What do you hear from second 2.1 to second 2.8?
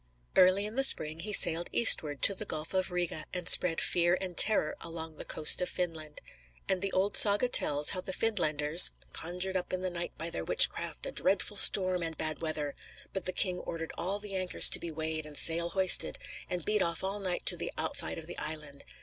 to the Gulf